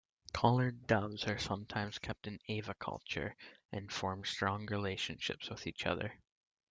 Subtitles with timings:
[0.33, 3.35] Collared doves are sometimes kept in aviculture,
[3.71, 6.17] and form strong relationships with each other.